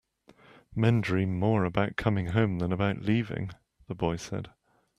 "Men 0.75 0.99
dream 0.99 1.37
more 1.37 1.63
about 1.63 1.95
coming 1.95 2.29
home 2.29 2.57
than 2.57 2.71
about 2.73 3.03
leaving," 3.03 3.51
the 3.87 3.93
boy 3.93 4.15
said. 4.15 4.49